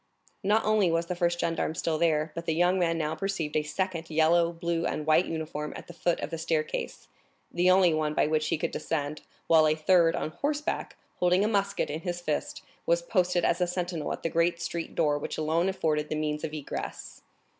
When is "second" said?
3.61-4.09